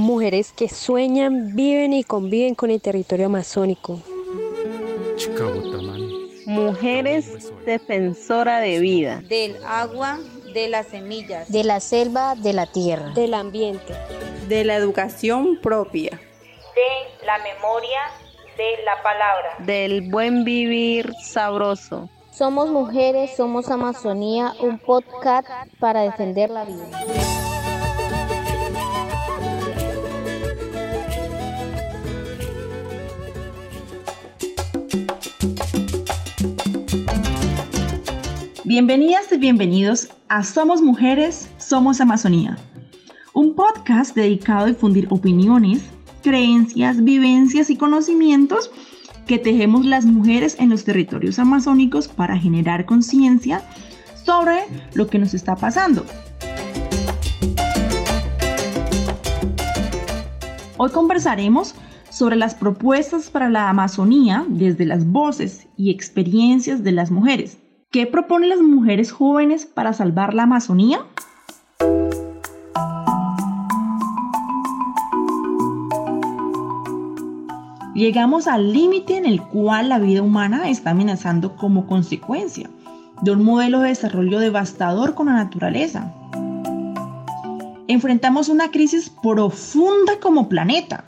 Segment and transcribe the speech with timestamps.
[0.00, 4.00] mujeres que sueñan, viven y conviven con el territorio amazónico.
[6.46, 9.22] Mujeres defensora de vida.
[9.28, 10.18] Del agua,
[10.52, 11.52] de las semillas.
[11.52, 13.10] De la selva, de la tierra.
[13.10, 13.94] Del ambiente.
[14.48, 16.10] De la educación propia.
[16.10, 18.00] De la memoria,
[18.56, 19.56] de la palabra.
[19.60, 22.08] Del buen vivir sabroso.
[22.32, 25.46] Somos mujeres, somos Amazonía, un podcast
[25.78, 27.59] para defender la vida.
[38.70, 42.56] Bienvenidas y bienvenidos a Somos Mujeres, Somos Amazonía,
[43.34, 45.82] un podcast dedicado a difundir opiniones,
[46.22, 48.70] creencias, vivencias y conocimientos
[49.26, 53.60] que tejemos las mujeres en los territorios amazónicos para generar conciencia
[54.24, 54.60] sobre
[54.94, 56.06] lo que nos está pasando.
[60.76, 61.74] Hoy conversaremos
[62.08, 67.59] sobre las propuestas para la Amazonía desde las voces y experiencias de las mujeres.
[67.92, 71.00] ¿Qué proponen las mujeres jóvenes para salvar la Amazonía?
[77.92, 82.70] Llegamos al límite en el cual la vida humana está amenazando como consecuencia
[83.22, 86.14] de un modelo de desarrollo devastador con la naturaleza.
[87.88, 91.06] Enfrentamos una crisis profunda como planeta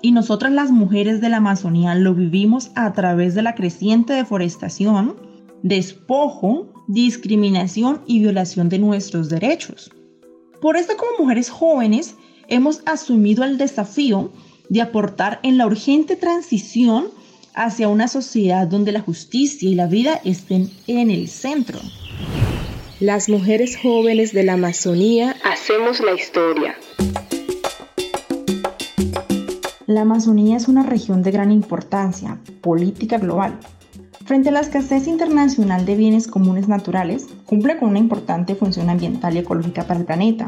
[0.00, 5.30] y nosotras las mujeres de la Amazonía lo vivimos a través de la creciente deforestación,
[5.62, 9.90] despojo, discriminación y violación de nuestros derechos.
[10.60, 12.14] Por esto como mujeres jóvenes
[12.48, 14.30] hemos asumido el desafío
[14.68, 17.08] de aportar en la urgente transición
[17.54, 21.78] hacia una sociedad donde la justicia y la vida estén en el centro.
[23.00, 26.76] Las mujeres jóvenes de la Amazonía hacemos la historia.
[29.86, 33.58] La Amazonía es una región de gran importancia política global
[34.24, 39.34] Frente a la escasez internacional de bienes comunes naturales, cumple con una importante función ambiental
[39.34, 40.46] y ecológica para el planeta.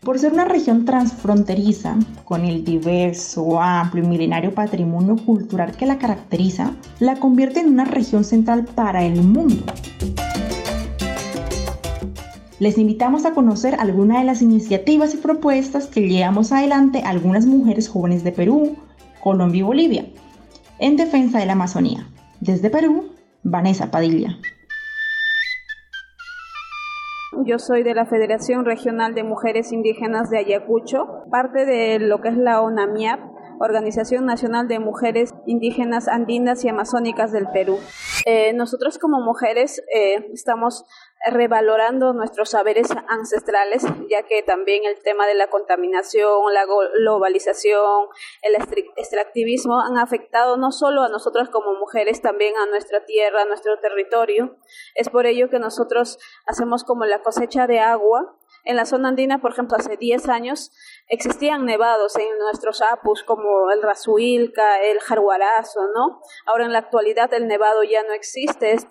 [0.00, 5.98] Por ser una región transfronteriza, con el diverso, amplio y milenario patrimonio cultural que la
[5.98, 6.70] caracteriza,
[7.00, 9.64] la convierte en una región central para el mundo.
[12.60, 17.88] Les invitamos a conocer algunas de las iniciativas y propuestas que llevamos adelante algunas mujeres
[17.88, 18.76] jóvenes de Perú,
[19.20, 20.06] Colombia y Bolivia
[20.78, 22.08] en defensa de la Amazonía.
[22.40, 23.15] Desde Perú,
[23.48, 24.38] Vanessa Padilla.
[27.44, 32.30] Yo soy de la Federación Regional de Mujeres Indígenas de Ayacucho, parte de lo que
[32.30, 33.20] es la ONAMIAP,
[33.58, 37.78] Organización Nacional de Mujeres Indígenas Andinas y Amazónicas del Perú.
[38.24, 40.84] Eh, nosotros como mujeres eh, estamos
[41.30, 46.66] revalorando nuestros saberes ancestrales, ya que también el tema de la contaminación, la
[47.00, 48.06] globalización,
[48.42, 48.54] el
[48.96, 53.78] extractivismo han afectado no solo a nosotras como mujeres, también a nuestra tierra, a nuestro
[53.80, 54.56] territorio.
[54.94, 59.40] Es por ello que nosotros hacemos como la cosecha de agua en la zona andina,
[59.40, 60.72] por ejemplo, hace 10 años
[61.08, 66.20] existían nevados en nuestros apus como el Razuilca, el Jaguarazo, ¿no?
[66.46, 68.86] Ahora en la actualidad el nevado ya no existe, es,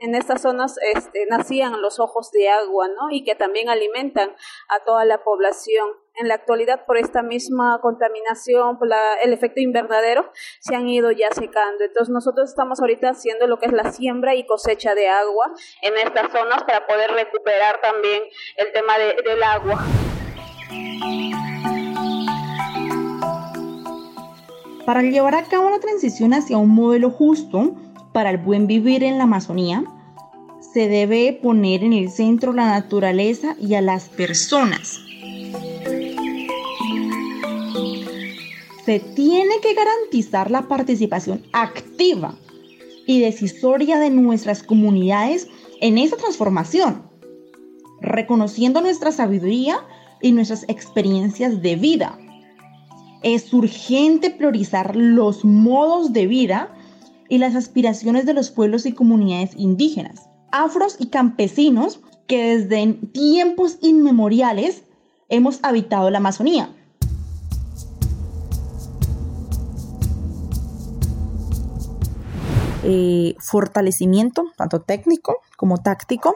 [0.00, 3.10] en estas zonas este, nacían los ojos de agua, ¿no?
[3.10, 4.34] Y que también alimentan
[4.68, 5.88] a toda la población
[6.20, 8.88] en la actualidad por esta misma contaminación, por
[9.22, 10.30] el efecto invernadero,
[10.60, 11.84] se han ido ya secando.
[11.84, 15.52] Entonces nosotros estamos ahorita haciendo lo que es la siembra y cosecha de agua
[15.82, 18.22] en estas zonas para poder recuperar también
[18.56, 19.84] el tema del agua.
[24.84, 27.74] Para llevar a cabo la transición hacia un modelo justo
[28.12, 29.84] para el buen vivir en la Amazonía,
[30.60, 35.07] se debe poner en el centro la naturaleza y a las personas
[38.88, 42.38] se tiene que garantizar la participación activa
[43.06, 45.46] y decisoria de nuestras comunidades
[45.82, 47.02] en esa transformación,
[48.00, 49.76] reconociendo nuestra sabiduría
[50.22, 52.18] y nuestras experiencias de vida.
[53.22, 56.74] Es urgente priorizar los modos de vida
[57.28, 63.76] y las aspiraciones de los pueblos y comunidades indígenas, afros y campesinos que desde tiempos
[63.82, 64.82] inmemoriales
[65.28, 66.74] hemos habitado la Amazonía
[72.84, 76.34] Eh, fortalecimiento, tanto técnico como táctico,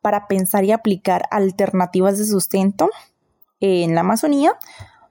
[0.00, 2.88] para pensar y aplicar alternativas de sustento
[3.58, 4.56] en la Amazonía,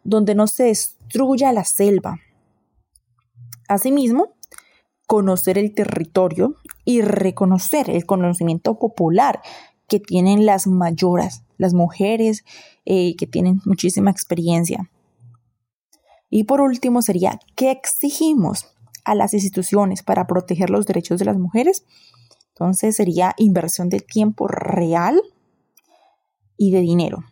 [0.05, 2.19] donde no se destruya la selva.
[3.67, 4.35] Asimismo,
[5.07, 6.55] conocer el territorio
[6.85, 9.41] y reconocer el conocimiento popular
[9.87, 12.45] que tienen las mayoras, las mujeres
[12.85, 14.89] eh, que tienen muchísima experiencia.
[16.29, 18.74] Y por último sería, ¿qué exigimos
[19.05, 21.85] a las instituciones para proteger los derechos de las mujeres?
[22.49, 25.21] Entonces sería inversión de tiempo real
[26.57, 27.23] y de dinero.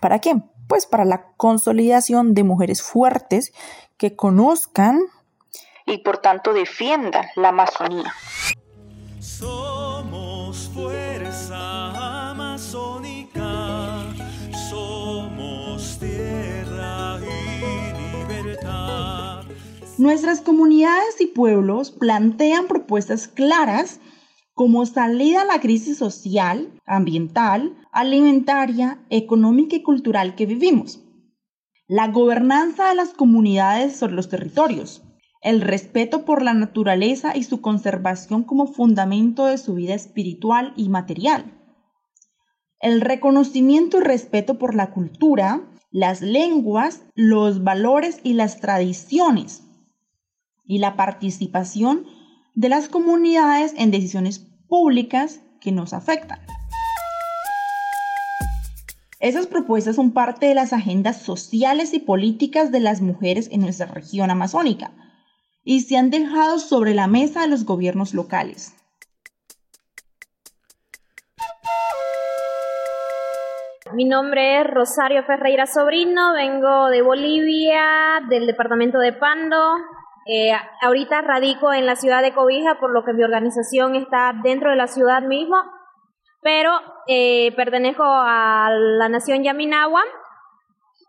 [0.00, 0.34] ¿Para qué?
[0.68, 3.52] Pues para la consolidación de mujeres fuertes
[3.96, 5.00] que conozcan
[5.86, 8.14] y por tanto defiendan la Amazonía.
[20.00, 24.00] Nuestras comunidades y pueblos plantean propuestas claras
[24.54, 31.04] como salida a la crisis social, ambiental, alimentaria, económica y cultural que vivimos.
[31.86, 35.02] La gobernanza de las comunidades sobre los territorios,
[35.42, 40.88] el respeto por la naturaleza y su conservación como fundamento de su vida espiritual y
[40.88, 41.60] material,
[42.80, 45.60] el reconocimiento y respeto por la cultura,
[45.90, 49.66] las lenguas, los valores y las tradiciones,
[50.70, 52.06] y la participación
[52.54, 54.38] de las comunidades en decisiones
[54.68, 56.38] públicas que nos afectan.
[59.18, 63.86] Esas propuestas son parte de las agendas sociales y políticas de las mujeres en nuestra
[63.86, 64.92] región amazónica
[65.64, 68.76] y se han dejado sobre la mesa de los gobiernos locales.
[73.92, 79.58] Mi nombre es Rosario Ferreira Sobrino, vengo de Bolivia, del departamento de Pando,
[80.26, 80.52] eh,
[80.82, 84.76] ahorita radico en la ciudad de Cobija, por lo que mi organización está dentro de
[84.76, 85.72] la ciudad misma,
[86.42, 86.72] pero
[87.06, 90.02] eh, pertenezco a la nación Yaminagua,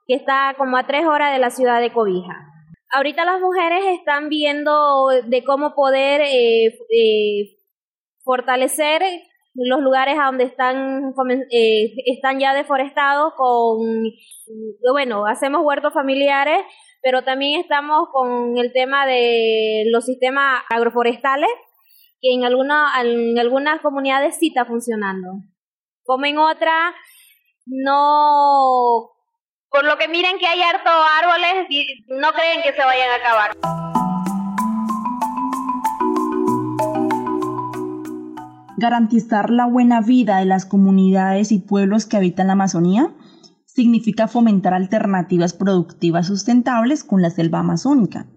[0.07, 2.47] que está como a tres horas de la ciudad de Cobija.
[2.93, 7.57] Ahorita las mujeres están viendo de cómo poder eh,
[8.23, 9.01] fortalecer
[9.53, 11.13] los lugares a donde están,
[12.05, 13.79] están ya deforestados con,
[14.91, 16.63] bueno, hacemos huertos familiares
[17.01, 21.49] pero también estamos con el tema de los sistemas agroforestales,
[22.21, 25.39] que en, alguna, en algunas comunidades sí está funcionando.
[26.03, 26.93] Como en otras,
[27.65, 29.09] no...
[29.69, 31.67] Por lo que miren que hay harto árboles,
[32.07, 33.51] no creen que se vayan a acabar.
[38.77, 43.13] Garantizar la buena vida de las comunidades y pueblos que habitan la Amazonía
[43.73, 48.27] significa fomentar alternativas productivas sustentables con la selva amazónica.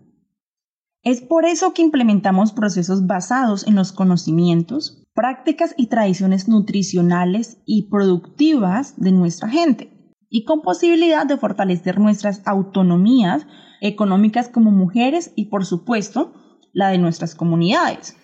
[1.03, 7.91] Es por eso que implementamos procesos basados en los conocimientos, prácticas y tradiciones nutricionales y
[7.91, 13.47] productivas de nuestra gente, y con posibilidad de fortalecer nuestras autonomías
[13.81, 16.33] económicas como mujeres y, por supuesto,
[16.73, 18.17] la de nuestras comunidades.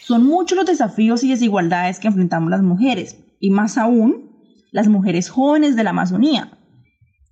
[0.00, 4.35] Son muchos los desafíos y desigualdades que enfrentamos las mujeres, y más aún
[4.70, 6.58] las mujeres jóvenes de la Amazonía.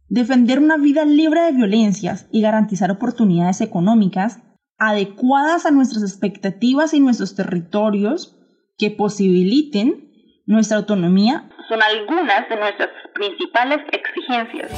[0.08, 4.40] Defender una vida libre de violencias y garantizar oportunidades económicas
[4.78, 8.36] adecuadas a nuestras expectativas y nuestros territorios
[8.76, 10.12] que posibiliten
[10.46, 14.70] nuestra autonomía son algunas de nuestras principales exigencias.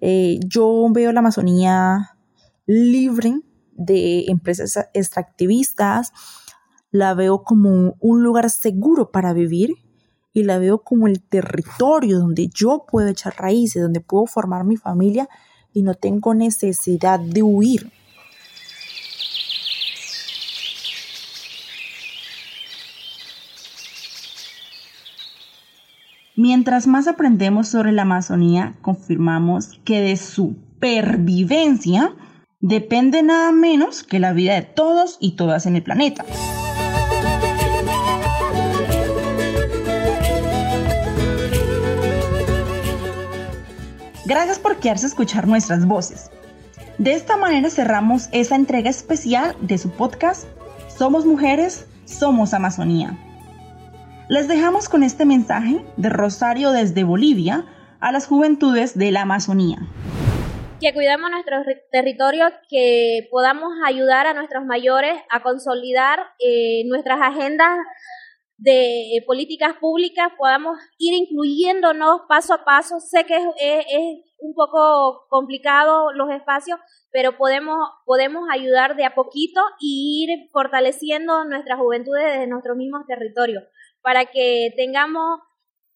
[0.00, 2.16] Eh, yo veo la Amazonía
[2.66, 3.34] libre
[3.72, 6.12] de empresas extractivistas,
[6.92, 9.74] la veo como un lugar seguro para vivir
[10.32, 14.76] y la veo como el territorio donde yo puedo echar raíces, donde puedo formar mi
[14.76, 15.28] familia
[15.72, 17.90] y no tengo necesidad de huir.
[26.36, 32.12] Mientras más aprendemos sobre la Amazonía, confirmamos que de su supervivencia
[32.60, 36.24] depende nada menos que la vida de todos y todas en el planeta.
[44.32, 46.30] Gracias por quedarse escuchar nuestras voces.
[46.96, 50.48] De esta manera cerramos esa entrega especial de su podcast
[50.88, 53.14] Somos Mujeres, Somos Amazonía.
[54.30, 57.66] Les dejamos con este mensaje de Rosario desde Bolivia
[58.00, 59.76] a las juventudes de la Amazonía.
[60.80, 61.58] Que cuidemos nuestro
[61.90, 67.76] territorio, que podamos ayudar a nuestros mayores a consolidar eh, nuestras agendas
[68.62, 73.00] de eh, políticas públicas podamos ir incluyéndonos paso a paso.
[73.00, 76.78] Sé que es, un poco complicado los espacios,
[77.12, 83.06] pero podemos, podemos ayudar de a poquito y ir fortaleciendo nuestras juventudes desde nuestros mismos
[83.06, 83.62] territorios
[84.00, 85.40] para que tengamos,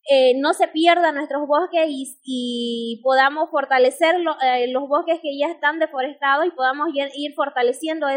[0.08, 5.48] eh, no se pierdan nuestros bosques y, y podamos fortalecer eh, los bosques que ya
[5.48, 8.16] están deforestados y podamos ir fortaleciendo e,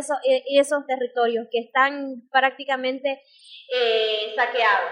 [0.51, 3.23] esos territorios que están prácticamente
[3.73, 4.91] eh, saqueados.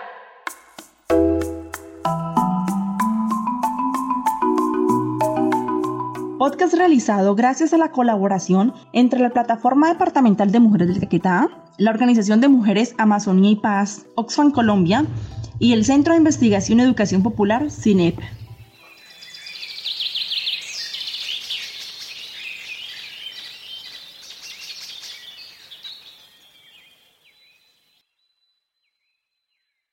[6.39, 11.91] Podcast realizado gracias a la colaboración entre la Plataforma Departamental de Mujeres del Caquetá, la
[11.91, 15.05] Organización de Mujeres Amazonía y Paz, Oxfam Colombia,
[15.59, 18.19] y el Centro de Investigación y Educación Popular, CINEP.